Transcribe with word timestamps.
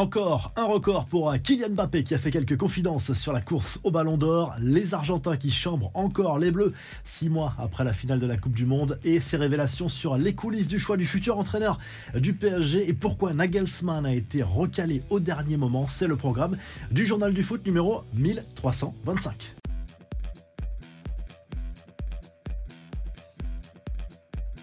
Encore 0.00 0.54
un 0.56 0.64
record 0.64 1.04
pour 1.04 1.30
Kylian 1.42 1.74
Mbappé 1.74 2.04
qui 2.04 2.14
a 2.14 2.18
fait 2.18 2.30
quelques 2.30 2.56
confidences 2.56 3.12
sur 3.12 3.34
la 3.34 3.42
course 3.42 3.78
au 3.84 3.90
Ballon 3.90 4.16
d'Or. 4.16 4.54
Les 4.58 4.94
Argentins 4.94 5.36
qui 5.36 5.50
chambrent 5.50 5.90
encore 5.92 6.38
les 6.38 6.50
Bleus 6.50 6.72
six 7.04 7.28
mois 7.28 7.52
après 7.58 7.84
la 7.84 7.92
finale 7.92 8.18
de 8.18 8.24
la 8.26 8.38
Coupe 8.38 8.54
du 8.54 8.64
Monde 8.64 8.98
et 9.04 9.20
ses 9.20 9.36
révélations 9.36 9.90
sur 9.90 10.16
les 10.16 10.32
coulisses 10.32 10.68
du 10.68 10.78
choix 10.78 10.96
du 10.96 11.04
futur 11.04 11.36
entraîneur 11.36 11.78
du 12.14 12.32
PSG 12.32 12.88
et 12.88 12.94
pourquoi 12.94 13.34
Nagelsmann 13.34 14.06
a 14.06 14.14
été 14.14 14.42
recalé 14.42 15.02
au 15.10 15.20
dernier 15.20 15.58
moment. 15.58 15.86
C'est 15.86 16.06
le 16.06 16.16
programme 16.16 16.56
du 16.90 17.04
journal 17.04 17.34
du 17.34 17.42
foot 17.42 17.66
numéro 17.66 18.04
1325. 18.14 19.59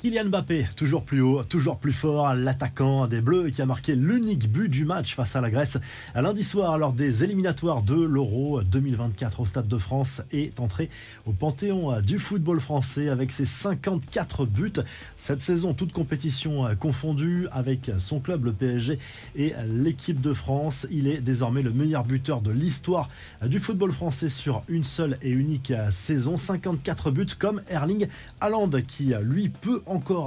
Kylian 0.08 0.30
Mbappé, 0.30 0.68
toujours 0.78 1.04
plus 1.04 1.20
haut, 1.20 1.44
toujours 1.44 1.80
plus 1.80 1.92
fort, 1.92 2.34
l'attaquant 2.34 3.08
des 3.08 3.20
Bleus 3.20 3.50
qui 3.50 3.62
a 3.62 3.66
marqué 3.66 3.94
l'unique 3.94 4.50
but 4.50 4.70
du 4.70 4.86
match 4.86 5.16
face 5.16 5.36
à 5.36 5.42
la 5.42 5.50
Grèce 5.50 5.78
lundi 6.16 6.46
soir 6.46 6.78
lors 6.78 6.94
des 6.94 7.26
éliminatoires 7.26 7.84
de 7.84 7.96
l'Euro 7.96 8.62
2024 8.62 9.42
au 9.42 9.46
Stade 9.46 9.68
de 9.68 9.78
France 9.78 10.22
est 10.32 10.62
entré 10.62 10.90
au 11.26 11.34
panthéon 11.34 12.00
du 12.00 12.20
football 12.20 12.62
français 12.62 13.10
avec 13.10 13.34
ses 13.34 13.46
54 13.46 14.46
buts. 14.46 14.72
Cette 15.18 15.42
saison, 15.42 15.74
toute 15.74 15.92
compétition 15.92 16.74
confondue 16.80 17.50
avec 17.52 17.92
son 18.00 18.22
club, 18.22 18.46
le 18.46 18.54
PSG 18.54 19.00
et 19.36 19.52
l'équipe 19.68 20.22
de 20.22 20.32
France. 20.32 20.88
Il 20.90 21.08
est 21.08 21.20
désormais 21.20 21.64
le 21.64 21.72
meilleur 21.72 22.06
buteur 22.06 22.40
de 22.40 22.52
l'histoire 22.52 23.10
du 23.46 23.60
football 23.60 23.92
français 23.92 24.30
sur 24.30 24.64
une 24.70 24.86
seule 24.86 25.18
et 25.22 25.32
unique 25.32 25.74
saison. 25.92 26.38
54 26.38 27.12
buts 27.12 27.28
comme 27.38 27.62
Erling 27.70 28.08
Haaland 28.40 28.70
qui 28.88 29.14
lui 29.22 29.50
peut 29.50 29.82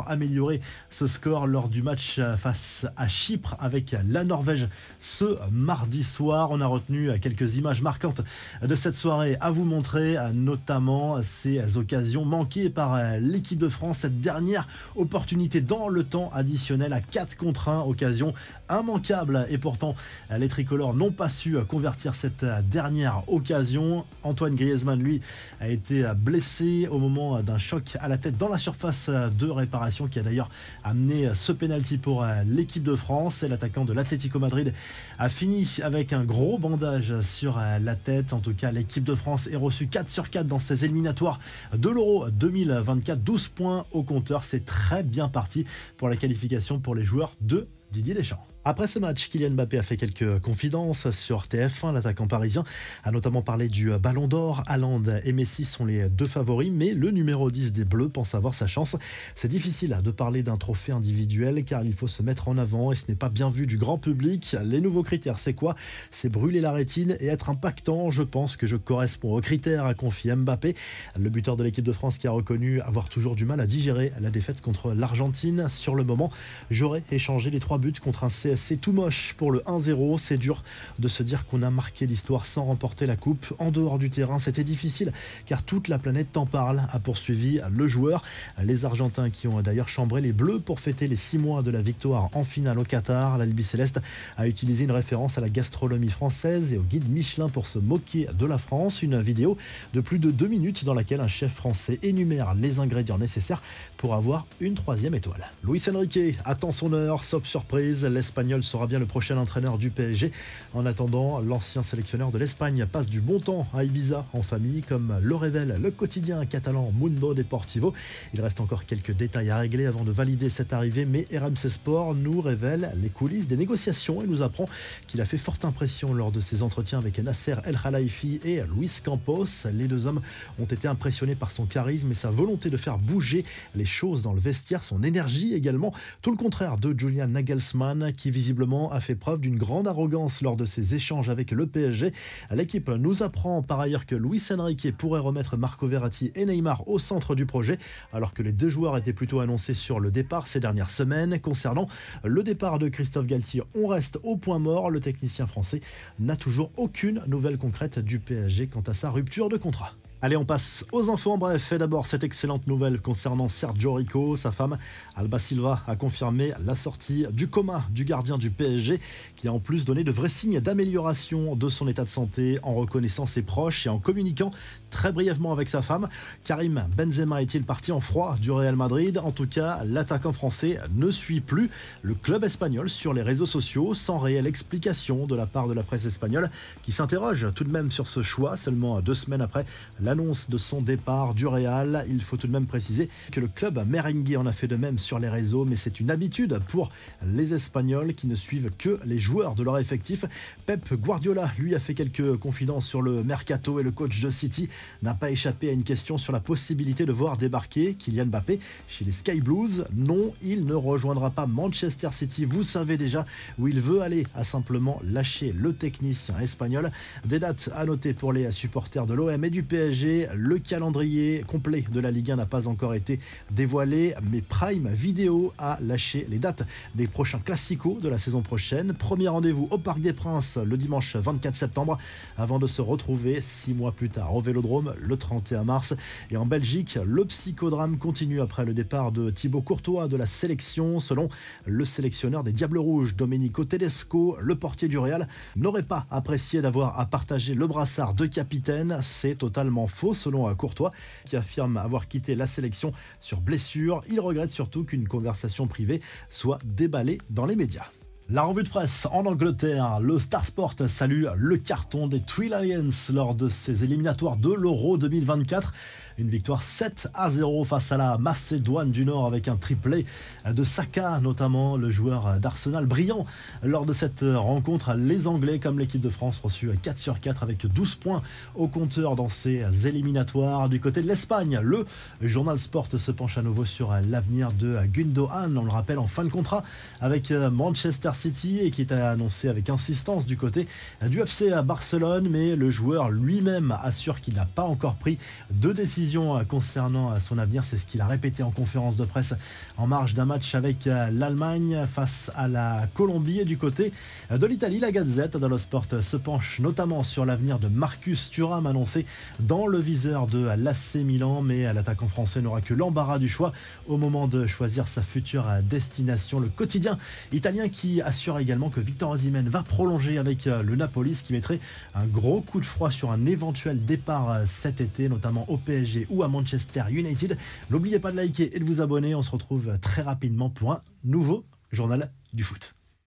améliorer 0.09 0.60
ce 0.91 1.06
score 1.06 1.47
lors 1.47 1.69
du 1.69 1.83
match 1.83 2.20
face 2.37 2.87
à 2.97 3.09
Chypre 3.09 3.56
avec 3.59 3.96
la 4.09 4.24
Norvège 4.24 4.69
ce 5.01 5.38
mardi 5.51 6.02
soir. 6.02 6.51
On 6.51 6.60
a 6.60 6.66
retenu 6.66 7.10
quelques 7.20 7.56
images 7.56 7.83
marquantes 7.83 8.23
de 8.62 8.74
cette 8.74 8.96
soirée 8.96 9.37
à 9.40 9.51
vous 9.51 9.65
montrer, 9.65 10.16
notamment 10.35 11.23
ces 11.23 11.77
occasions 11.77 12.24
manquées 12.24 12.71
par 12.71 13.18
l'équipe 13.21 13.59
de 13.59 13.68
France. 13.68 13.99
Cette 13.99 14.21
dernière 14.21 14.66
opportunité 14.96 15.60
dans 15.60 15.88
le 15.88 16.05
temps 16.05 16.30
additionnel 16.34 16.93
à 16.93 17.01
4 17.01 17.37
contre 17.37 17.68
1, 17.68 17.82
occasion 17.82 18.34
immanquable. 18.71 19.46
Et 19.51 19.59
pourtant, 19.59 19.95
les 20.37 20.49
tricolores 20.49 20.95
n'ont 20.95 21.12
pas 21.12 21.29
su 21.29 21.57
convertir 21.68 22.15
cette 22.15 22.45
dernière 22.71 23.23
occasion. 23.29 24.05
Antoine 24.23 24.55
Griezmann, 24.55 25.01
lui, 25.01 25.21
a 25.60 25.68
été 25.68 26.05
blessé 26.16 26.88
au 26.90 26.99
moment 26.99 27.40
d'un 27.43 27.59
choc 27.59 27.96
à 28.01 28.09
la 28.09 28.18
tête 28.18 28.37
dans 28.37 28.49
la 28.49 28.59
surface 28.59 29.09
de 29.09 29.46
réparation 29.61 30.09
qui 30.09 30.19
a 30.19 30.23
d'ailleurs 30.23 30.51
amené 30.85 31.30
ce 31.35 31.53
penalty 31.53 31.99
pour 31.99 32.23
euh, 32.23 32.43
l'équipe 32.47 32.83
de 32.83 32.95
France. 32.95 33.43
Et 33.43 33.49
l'attaquant 33.49 33.85
de 33.85 33.93
l'Atlético 33.93 34.39
Madrid 34.39 34.73
a 35.19 35.29
fini 35.29 35.79
avec 35.83 36.13
un 36.13 36.25
gros 36.25 36.59
bandage 36.59 37.21
sur 37.21 37.59
euh, 37.59 37.79
la 37.79 37.95
tête. 37.95 38.33
En 38.33 38.41
tout 38.41 38.55
cas, 38.55 38.73
l'équipe 38.73 39.05
de 39.05 39.15
France 39.15 39.47
est 39.47 39.57
reçue 39.57 39.87
4 39.87 40.11
sur 40.11 40.30
4 40.30 40.47
dans 40.47 40.59
ses 40.59 40.85
éliminatoires 40.85 41.41
de 41.73 41.89
l'Euro 41.89 42.29
2024. 42.30 43.23
12 43.23 43.49
points 43.49 43.87
au 43.93 44.02
compteur. 44.02 44.45
C'est 44.45 44.65
très 44.65 45.02
bien 45.02 45.29
parti 45.29 45.65
pour 45.97 46.09
la 46.09 46.17
qualification 46.17 46.79
pour 46.79 46.95
les 46.95 47.05
joueurs 47.05 47.33
de 47.41 47.67
Didier 47.93 48.15
Deschamps. 48.15 48.49
Après 48.63 48.87
ce 48.87 48.99
match, 48.99 49.30
Kylian 49.30 49.53
Mbappé 49.53 49.79
a 49.79 49.83
fait 49.83 49.97
quelques 49.97 50.39
confidences 50.41 51.11
sur 51.13 51.45
TF1. 51.45 51.95
L'attaquant 51.95 52.27
parisien 52.27 52.63
a 53.05 53.11
notamment 53.11 53.41
parlé 53.41 53.69
du 53.69 53.91
Ballon 53.99 54.29
d'Or. 54.29 54.63
Haaland 54.67 55.02
et 55.25 55.33
Messi 55.33 55.65
sont 55.65 55.87
les 55.87 56.11
deux 56.11 56.27
favoris, 56.27 56.71
mais 56.71 56.93
le 56.93 57.11
numéro 57.11 57.51
10 57.51 57.73
des 57.73 57.87
Bleus 57.87 58.11
pense 58.11 58.35
avoir 58.35 58.55
sa 58.55 58.67
chance. 58.67 58.97
C'est 59.35 59.49
difficile 59.49 59.99
de 60.05 60.11
parler 60.11 60.43
d'un 60.43 60.59
trophée 60.59 60.93
individuel 60.93 61.65
car 61.65 61.85
il 61.85 61.95
faut 61.95 62.07
se 62.07 62.23
mettre 62.23 62.49
en 62.49 62.59
avant 62.59 62.93
et 62.93 62.95
ce 62.95 63.07
n'est 63.09 63.15
pas 63.15 63.30
bien 63.30 63.49
vu 63.49 63.67
du 63.67 63.79
grand 63.79 63.97
public. 63.97 64.55
Les 64.62 64.83
nouveaux 64.83 65.03
critères, 65.03 65.39
c'est 65.39 65.55
quoi? 65.55 65.75
C'est 66.11 66.28
brûler 66.28 66.61
la 66.61 66.72
rétine 66.72 67.17
et 67.19 67.28
être 67.28 67.49
impactant. 67.49 68.11
Je 68.11 68.22
pense 68.22 68.59
que 68.59 68.67
je 68.67 68.77
corresponds 68.77 69.34
aux 69.34 69.41
critères, 69.41 69.87
a 69.87 69.95
confié 69.95 70.34
Mbappé, 70.34 70.75
le 71.19 71.31
buteur 71.31 71.56
de 71.56 71.65
l'équipe 71.65 71.84
de 71.84 71.93
France 71.93 72.19
qui 72.19 72.27
a 72.27 72.31
reconnu 72.31 72.83
avoir 72.83 73.09
toujours 73.09 73.37
du 73.37 73.47
mal 73.47 73.59
à 73.59 73.67
digérer 73.67 74.13
la 74.21 74.29
défaite 74.29 74.61
contre 74.61 74.93
l'Argentine. 74.93 75.67
Sur 75.71 75.95
le 75.95 76.05
moment, 76.05 76.31
j'aurais 76.71 77.05
échangé 77.11 77.49
les 77.49 77.59
trois 77.59 77.79
buts 77.79 77.95
contre 78.03 78.25
un 78.25 78.29
C 78.29 78.50
c'est 78.56 78.77
tout 78.77 78.93
moche 78.93 79.34
pour 79.37 79.50
le 79.53 79.61
1-0. 79.61 80.19
C'est 80.19 80.38
dur 80.38 80.62
de 80.99 81.09
se 81.09 81.22
dire 81.22 81.47
qu'on 81.47 81.62
a 81.62 81.71
marqué 81.71 82.06
l'histoire 82.06 82.47
sans 82.47 82.65
remporter 82.65 83.06
la 83.06 83.16
coupe. 83.16 83.53
En 83.59 83.71
dehors 83.71 83.99
du 83.99 84.11
terrain, 84.11 84.38
c'était 84.38 84.65
difficile 84.65 85.12
car 85.47 85.62
toute 85.62 85.88
la 85.88 85.99
planète 85.99 86.28
t'en 86.33 86.47
parle, 86.47 86.83
a 86.91 86.99
poursuivi 86.99 87.60
le 87.71 87.89
joueur. 87.89 88.22
Les 88.62 88.84
Argentins 88.84 89.31
qui 89.31 89.49
ont 89.49 89.60
d'ailleurs 89.60 89.89
chambré 89.89 90.21
les 90.21 90.33
Bleus 90.33 90.60
pour 90.60 90.81
fêter 90.81 91.06
les 91.06 91.16
six 91.16 91.39
mois 91.39 91.62
de 91.62 91.71
la 91.71 91.81
victoire 91.81 92.31
en 92.34 92.44
finale 92.44 92.78
au 92.78 92.84
Qatar. 92.84 93.39
L'Albi 93.39 93.62
Céleste 93.62 94.00
a 94.37 94.47
utilisé 94.47 94.84
une 94.84 94.93
référence 94.93 95.39
à 95.39 95.41
la 95.41 95.49
gastronomie 95.49 96.10
française 96.10 96.72
et 96.72 96.78
au 96.78 96.83
guide 96.83 97.09
Michelin 97.09 97.49
pour 97.49 97.66
se 97.66 97.78
moquer 97.78 98.28
de 98.33 98.47
la 98.47 98.59
France. 98.59 99.03
Une 99.03 99.21
vidéo 99.21 99.56
de 99.94 100.00
plus 100.00 100.19
de 100.19 100.31
deux 100.31 100.49
minutes 100.49 100.84
dans 100.84 100.94
laquelle 100.94 101.21
un 101.21 101.28
chef 101.28 101.55
français 101.55 101.99
énumère 102.03 102.55
les 102.55 102.78
ingrédients 102.78 103.19
nécessaires 103.19 103.62
pour 103.97 104.15
avoir 104.15 104.47
une 104.60 104.75
troisième 104.75 105.15
étoile. 105.15 105.47
Luis 105.65 105.83
Enrique 105.89 106.39
attend 106.44 106.72
son 106.72 106.93
heure, 106.93 107.25
sauf 107.25 107.44
surprise, 107.44 108.05
l'Espagne 108.05 108.40
Sera 108.41 108.87
bien 108.87 108.99
le 108.99 109.05
prochain 109.05 109.37
entraîneur 109.37 109.77
du 109.77 109.91
PSG. 109.91 110.33
En 110.73 110.87
attendant, 110.87 111.41
l'ancien 111.41 111.83
sélectionneur 111.83 112.31
de 112.31 112.39
l'Espagne 112.39 112.87
passe 112.91 113.06
du 113.06 113.21
bon 113.21 113.39
temps 113.39 113.67
à 113.75 113.84
Ibiza 113.84 114.25
en 114.33 114.41
famille, 114.41 114.81
comme 114.83 115.19
le 115.21 115.37
révèle 115.37 115.77
le 115.78 115.91
quotidien 115.91 116.47
catalan 116.47 116.91
Mundo 116.99 117.34
Deportivo. 117.34 117.93
Il 118.33 118.41
reste 118.41 118.61
encore 118.61 118.87
quelques 118.87 119.12
détails 119.12 119.51
à 119.51 119.59
régler 119.59 119.84
avant 119.84 120.05
de 120.05 120.11
valider 120.11 120.49
cette 120.49 120.73
arrivée, 120.73 121.05
mais 121.05 121.27
RMC 121.31 121.69
Sport 121.69 122.15
nous 122.15 122.41
révèle 122.41 122.93
les 122.97 123.11
coulisses 123.11 123.47
des 123.47 123.59
négociations 123.59 124.23
et 124.23 124.27
nous 124.27 124.41
apprend 124.41 124.71
qu'il 125.07 125.21
a 125.21 125.27
fait 125.27 125.37
forte 125.37 125.67
impression 125.67 126.15
lors 126.15 126.33
de 126.33 126.41
ses 126.41 126.62
entretiens 126.62 126.99
avec 126.99 127.19
Nasser 127.19 127.57
El 127.67 127.77
Khalifi 127.78 128.41
et 128.43 128.62
Luis 128.75 129.01
Campos. 129.05 129.67
Les 129.71 129.87
deux 129.87 130.07
hommes 130.07 130.22
ont 130.59 130.65
été 130.65 130.89
impressionnés 130.89 131.34
par 131.34 131.51
son 131.51 131.67
charisme 131.67 132.11
et 132.11 132.15
sa 132.15 132.31
volonté 132.31 132.71
de 132.71 132.78
faire 132.78 132.97
bouger 132.97 133.45
les 133.75 133.84
choses 133.84 134.22
dans 134.22 134.33
le 134.33 134.41
vestiaire, 134.41 134.83
son 134.83 135.03
énergie 135.03 135.53
également. 135.53 135.93
Tout 136.22 136.31
le 136.31 136.39
contraire 136.39 136.78
de 136.78 136.99
Julian 136.99 137.27
Nagelsmann 137.27 138.12
qui 138.17 138.30
visiblement 138.31 138.91
a 138.93 139.01
fait 139.01 139.15
preuve 139.15 139.41
d'une 139.41 139.57
grande 139.57 139.89
arrogance 139.89 140.41
lors 140.41 140.57
de 140.57 140.65
ses 140.65 140.95
échanges 140.95 141.29
avec 141.29 141.51
le 141.51 141.67
PSG. 141.67 142.13
L'équipe 142.51 142.89
nous 142.89 143.23
apprend 143.23 143.63
par 143.63 143.81
ailleurs 143.81 144.07
que 144.07 144.15
Luis 144.15 144.43
Enrique 144.51 144.97
pourrait 144.97 145.21
remettre 145.21 145.57
Marco 145.57 145.87
Verratti 145.87 146.33
et 146.35 146.47
Neymar 146.47 146.89
au 146.89 146.99
centre 146.99 147.35
du 147.35 147.47
projet, 147.47 147.79
alors 148.13 148.33
que 148.33 148.43
les 148.43 148.53
deux 148.53 148.69
joueurs 148.69 148.97
étaient 148.97 149.13
plutôt 149.13 149.41
annoncés 149.41 149.75
sur 149.75 150.01
le 150.01 150.11
départ 150.11 150.47
ces 150.47 150.61
dernières 150.61 150.91
semaines. 150.91 151.39
Concernant 151.41 151.89
le 152.25 152.43
départ 152.43 152.79
de 152.79 152.89
Christophe 152.89 153.27
Galtier, 153.27 153.63
on 153.75 153.87
reste 153.87 154.19
au 154.23 154.37
point 154.37 154.59
mort. 154.59 154.91
Le 154.91 155.01
technicien 155.01 155.47
français 155.47 155.81
n'a 156.19 156.37
toujours 156.37 156.71
aucune 156.77 157.23
nouvelle 157.27 157.59
concrète 157.59 157.99
du 157.99 158.19
PSG 158.19 158.69
quant 158.69 158.83
à 158.87 158.95
sa 158.95 159.11
rupture 159.11 159.49
de 159.49 159.57
contrat. 159.57 159.95
Allez, 160.23 160.37
on 160.37 160.45
passe 160.45 160.85
aux 160.93 161.09
enfants. 161.09 161.39
Bref, 161.39 161.73
et 161.73 161.79
d'abord 161.79 162.05
cette 162.05 162.25
excellente 162.25 162.67
nouvelle 162.67 163.01
concernant 163.01 163.49
Sergio 163.49 163.95
Rico. 163.95 164.37
Sa 164.37 164.51
femme, 164.51 164.77
Alba 165.17 165.39
Silva, 165.39 165.83
a 165.87 165.97
confirmé 165.97 166.53
la 166.67 166.77
sortie 166.77 167.25
du 167.33 167.49
coma 167.49 167.87
du 167.91 168.05
gardien 168.05 168.37
du 168.37 168.51
PSG, 168.51 169.01
qui 169.35 169.49
a 169.49 169.53
en 169.55 169.61
plus 169.61 169.87
donné 169.87 170.05
de 170.05 170.11
vrais 170.11 170.29
signes 170.29 170.61
d'amélioration 170.61 171.57
de 171.57 171.71
son 171.71 171.89
état 171.89 172.05
de 172.05 172.11
santé 172.11 172.59
en 172.63 172.75
reconnaissant 172.75 173.25
ses 173.25 173.41
proches 173.41 173.87
et 173.87 173.89
en 173.89 173.99
communiquant 173.99 174.51
très 174.91 175.12
brièvement 175.12 175.53
avec 175.53 175.71
sa 175.71 175.81
femme. 175.81 176.09
Karim 176.45 176.84
Benzema 176.95 177.41
est-il 177.41 177.65
parti 177.65 177.93
en 177.93 178.01
froid 178.01 178.37
du 178.41 178.51
Real 178.51 178.77
Madrid? 178.77 179.17
En 179.17 179.33
tout 179.33 179.47
cas, 179.47 179.81
l'attaquant 179.87 180.33
français 180.33 180.78
ne 180.95 181.11
suit 181.11 181.41
plus 181.41 181.71
le 182.03 182.15
club 182.15 182.45
espagnol 182.45 182.91
sur 182.91 183.15
les 183.15 183.23
réseaux 183.23 183.47
sociaux 183.47 183.95
sans 183.95 184.19
réelle 184.19 184.47
explication 184.47 185.27
de 185.27 185.34
la 185.34 185.47
part 185.47 185.67
de 185.67 185.73
la 185.73 185.83
presse 185.83 186.05
espagnole, 186.05 186.51
qui 186.83 186.93
s'interroge 186.93 187.47
tout 187.55 187.65
de 187.65 187.71
même 187.71 187.91
sur 187.91 188.06
ce 188.06 188.21
choix 188.23 188.59
seulement 188.59 189.01
deux 189.01 189.15
semaines 189.15 189.41
après 189.41 189.65
la 190.01 190.11
l'annonce 190.11 190.51
de 190.51 190.59
son 190.59 190.83
départ 190.83 191.34
du 191.34 191.47
Real. 191.47 192.05
Il 192.09 192.21
faut 192.21 192.37
tout 192.37 192.49
de 192.49 192.53
même 192.53 192.67
préciser 192.67 193.09
que 193.31 193.39
le 193.39 193.47
club 193.47 193.81
merengue 193.87 194.37
en 194.37 194.45
a 194.45 194.51
fait 194.51 194.67
de 194.67 194.75
même 194.75 194.99
sur 194.99 195.21
les 195.21 195.28
réseaux, 195.28 195.65
mais 195.65 195.77
c'est 195.77 196.01
une 196.01 196.11
habitude 196.11 196.59
pour 196.67 196.91
les 197.25 197.55
Espagnols 197.55 198.12
qui 198.15 198.27
ne 198.27 198.34
suivent 198.34 198.72
que 198.77 198.99
les 199.05 199.21
joueurs 199.21 199.55
de 199.55 199.62
leur 199.62 199.78
effectif. 199.78 200.25
Pep 200.67 200.95
Guardiola, 200.95 201.48
lui, 201.60 201.77
a 201.77 201.78
fait 201.78 201.95
quelques 201.95 202.37
confidences 202.39 202.89
sur 202.89 203.03
le 203.03 203.22
mercato 203.22 203.78
et 203.78 203.84
le 203.84 203.92
coach 203.92 204.21
de 204.21 204.31
City 204.31 204.69
n'a 205.03 205.15
pas 205.15 205.30
échappé 205.30 205.68
à 205.68 205.72
une 205.72 205.82
question 205.82 206.18
sur 206.18 206.32
la 206.32 206.41
possibilité 206.41 207.06
de 207.06 207.12
voir 207.12 207.36
débarquer 207.36 207.94
Kylian 207.94 208.27
Mbappé 208.27 208.60
chez 208.88 209.04
les 209.04 209.12
Sky 209.12 209.41
Blues. 209.41 209.84
Non, 209.94 210.32
il 210.42 210.65
ne 210.65 210.74
rejoindra 210.74 211.30
pas 211.30 211.47
Manchester 211.47 212.09
City. 212.12 212.44
Vous 212.44 212.62
savez 212.62 212.97
déjà 212.97 213.24
où 213.59 213.68
il 213.68 213.80
veut 213.80 214.03
aller, 214.03 214.27
a 214.34 214.44
simplement 214.44 215.00
lâché 215.04 215.53
le 215.56 215.72
technicien 215.72 216.38
espagnol. 216.41 216.91
Des 217.24 217.38
dates 217.38 217.71
à 217.74 217.84
noter 217.84 218.12
pour 218.12 218.32
les 218.32 218.50
supporters 218.53 219.06
de 219.06 219.15
l'OM 219.15 219.44
et 219.44 219.50
du 219.50 219.62
PSG. 219.62 220.28
Le 220.34 220.59
calendrier 220.59 221.44
complet 221.47 221.84
de 221.91 222.00
la 222.00 222.10
Ligue 222.10 222.30
1 222.30 222.36
n'a 222.36 222.47
pas 222.47 222.68
encore 222.68 222.94
été 222.94 223.21
dévoilé, 223.50 224.15
mais 224.30 224.41
Prime 224.41 224.88
Video 224.88 225.53
a 225.59 225.78
lâché 225.80 226.27
les 226.30 226.38
dates 226.38 226.62
des 226.94 227.06
prochains 227.06 227.38
classicos 227.38 228.00
de 228.00 228.09
la 228.09 228.18
saison 228.18 228.42
prochaine. 228.42 228.92
Premier 228.92 229.28
rendez-vous 229.28 229.68
au 229.71 229.78
Parc 229.78 230.00
des 230.00 230.12
Princes 230.12 230.56
le 230.56 230.77
dimanche 230.77 231.16
24 231.16 231.54
septembre, 231.54 231.98
avant 232.38 232.59
de 232.59 232.66
se 232.66 232.82
retrouver 232.82 233.41
six 233.41 233.74
mois 233.74 233.92
plus 233.92 234.10
tard 234.10 234.34
au 234.34 234.41
Vélodrome 234.41 234.70
le 234.78 235.17
31 235.17 235.65
mars. 235.65 235.95
Et 236.31 236.37
en 236.37 236.47
Belgique, 236.47 236.99
le 237.05 237.25
psychodrame 237.25 237.99
continue 237.99 238.41
après 238.41 238.65
le 238.65 238.75
départ 238.75 239.13
de 239.13 239.31
Thibaut 239.31 239.63
Courtois 239.63 240.09
de 240.09 240.17
la 240.17 240.27
sélection. 240.27 241.01
Selon 241.01 241.28
le 241.67 241.84
sélectionneur 241.84 242.45
des 242.45 242.53
Diables 242.53 242.78
Rouges, 242.78 243.17
Domenico 243.17 243.65
Tedesco, 243.65 244.37
le 244.41 244.55
portier 244.55 244.89
du 244.89 244.99
Real 244.99 245.27
n'aurait 245.57 245.83
pas 245.83 246.07
apprécié 246.11 246.61
d'avoir 246.61 246.99
à 247.01 247.07
partager 247.07 247.55
le 247.55 247.67
brassard 247.67 248.15
de 248.15 248.27
capitaine. 248.27 249.01
C'est 249.03 249.37
totalement 249.37 249.87
faux 249.87 250.15
selon 250.15 250.55
Courtois, 250.55 250.93
qui 251.25 251.37
affirme 251.37 251.77
avoir 251.77 252.09
quitté 252.09 252.34
la 252.34 252.47
sélection 252.47 252.93
sur 253.21 253.41
blessure. 253.41 254.03
Il 254.09 254.21
regrette 254.21 254.51
surtout 254.51 254.84
qu'une 254.84 255.09
conversation 255.09 255.66
privée 255.66 256.00
soit 256.28 256.58
déballée 256.64 257.19
dans 257.31 257.46
les 257.46 257.56
médias. 257.56 257.87
La 258.32 258.44
revue 258.44 258.62
de 258.62 258.68
presse 258.68 259.08
en 259.10 259.26
Angleterre, 259.26 259.98
le 260.00 260.20
Star 260.20 260.46
Sport 260.46 260.74
salue 260.86 261.24
le 261.36 261.56
carton 261.56 262.06
des 262.06 262.20
Three 262.20 262.48
Lions 262.48 262.90
lors 263.12 263.34
de 263.34 263.48
ses 263.48 263.82
éliminatoires 263.82 264.36
de 264.36 264.52
l'Euro 264.52 264.96
2024. 264.98 265.72
Une 266.16 266.28
victoire 266.28 266.62
7 266.62 267.08
à 267.14 267.30
0 267.30 267.64
face 267.64 267.90
à 267.92 267.96
la 267.96 268.18
Macédoine 268.18 268.92
du 268.92 269.04
Nord 269.04 269.26
avec 269.26 269.48
un 269.48 269.56
triplé 269.56 270.04
de 270.48 270.62
Saka, 270.62 271.18
notamment 271.18 271.76
le 271.76 271.90
joueur 271.90 272.38
d'Arsenal 272.38 272.86
brillant. 272.86 273.24
Lors 273.64 273.86
de 273.86 273.92
cette 273.92 274.22
rencontre, 274.22 274.94
les 274.94 275.26
Anglais, 275.26 275.58
comme 275.58 275.78
l'équipe 275.78 276.00
de 276.00 276.10
France, 276.10 276.40
reçu 276.44 276.70
4 276.82 276.98
sur 276.98 277.18
4 277.18 277.42
avec 277.42 277.66
12 277.66 277.94
points 277.96 278.22
au 278.54 278.68
compteur 278.68 279.16
dans 279.16 279.30
ces 279.30 279.64
éliminatoires. 279.86 280.68
Du 280.68 280.78
côté 280.78 281.02
de 281.02 281.08
l'Espagne, 281.08 281.58
le 281.62 281.86
journal 282.20 282.58
Sport 282.58 282.86
se 282.96 283.10
penche 283.10 283.38
à 283.38 283.42
nouveau 283.42 283.64
sur 283.64 283.92
l'avenir 284.08 284.52
de 284.52 284.78
Gundogan. 284.86 285.56
On 285.56 285.64
le 285.64 285.70
rappelle 285.70 285.98
en 285.98 286.06
fin 286.06 286.22
de 286.22 286.28
contrat 286.28 286.62
avec 287.00 287.30
Manchester 287.30 288.10
City 288.20 288.58
et 288.58 288.70
qui 288.70 288.82
est 288.82 288.93
annoncé 288.93 289.49
avec 289.49 289.70
insistance 289.70 290.26
du 290.26 290.37
côté 290.37 290.69
du 291.06 291.20
FC 291.20 291.52
à 291.52 291.62
Barcelone. 291.62 292.28
Mais 292.31 292.55
le 292.55 292.70
joueur 292.70 293.11
lui-même 293.11 293.76
assure 293.82 294.20
qu'il 294.20 294.34
n'a 294.34 294.44
pas 294.44 294.64
encore 294.64 294.96
pris 294.96 295.19
de 295.50 295.72
décision 295.72 296.44
concernant 296.44 297.19
son 297.19 297.38
avenir. 297.38 297.64
C'est 297.64 297.78
ce 297.78 297.87
qu'il 297.87 298.00
a 298.02 298.06
répété 298.06 298.43
en 298.43 298.50
conférence 298.50 298.96
de 298.96 299.05
presse 299.05 299.34
en 299.78 299.87
marge 299.87 300.14
d'un 300.14 300.26
match 300.26 300.55
avec 300.55 300.84
l'Allemagne 300.84 301.87
face 301.90 302.31
à 302.34 302.46
la 302.46 302.87
Colombie. 302.93 303.40
Et 303.40 303.44
du 303.44 303.56
côté 303.56 303.93
de 304.31 304.46
l'Italie, 304.46 304.81
la 304.81 304.93
Gazette 304.93 305.38
dello 305.38 305.56
Sport 305.56 305.87
se 306.02 306.16
penche 306.19 306.61
notamment 306.61 307.02
sur 307.02 307.25
l'avenir 307.25 307.58
de 307.58 307.69
Marcus 307.69 308.31
Thuram 308.31 308.66
annoncé 308.66 309.06
dans 309.40 309.66
le 309.66 309.78
viseur 309.78 310.26
de 310.26 310.46
l'AC 310.56 310.96
Milan. 310.96 311.40
Mais 311.40 311.73
l'attaquant 311.73 312.08
français 312.08 312.43
n'aura 312.43 312.61
que 312.61 312.75
l'embarras 312.75 313.19
du 313.19 313.28
choix 313.28 313.52
au 313.88 313.96
moment 313.96 314.28
de 314.28 314.46
choisir 314.46 314.88
sa 314.88 315.00
future 315.00 315.46
destination. 315.62 316.40
Le 316.40 316.49
quotidien 316.49 316.99
italien 317.32 317.69
qui 317.69 318.02
assure 318.10 318.38
également 318.38 318.70
que 318.70 318.80
Victor 318.80 319.10
Osimhen 319.10 319.48
va 319.48 319.62
prolonger 319.62 320.18
avec 320.18 320.44
le 320.44 320.76
Napoli, 320.76 321.14
ce 321.14 321.22
qui 321.22 321.32
mettrait 321.32 321.60
un 321.94 322.06
gros 322.06 322.40
coup 322.40 322.60
de 322.60 322.66
froid 322.66 322.90
sur 322.90 323.12
un 323.12 323.24
éventuel 323.24 323.84
départ 323.84 324.46
cet 324.46 324.80
été, 324.80 325.08
notamment 325.08 325.48
au 325.48 325.56
PSG 325.56 326.06
ou 326.10 326.22
à 326.24 326.28
Manchester 326.28 326.82
United. 326.90 327.38
N'oubliez 327.70 328.00
pas 328.00 328.10
de 328.10 328.16
liker 328.16 328.54
et 328.54 328.58
de 328.58 328.64
vous 328.64 328.80
abonner. 328.80 329.14
On 329.14 329.22
se 329.22 329.30
retrouve 329.30 329.78
très 329.80 330.02
rapidement 330.02 330.50
pour 330.50 330.72
un 330.72 330.82
nouveau 331.04 331.44
journal 331.72 332.10
du 332.34 332.42
foot. 332.42 332.74